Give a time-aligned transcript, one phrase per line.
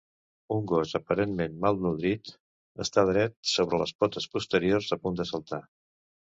[0.53, 2.31] Un gos aparentment malnodrit
[2.85, 5.63] està dret sobre les potes posteriors a punt de saltar.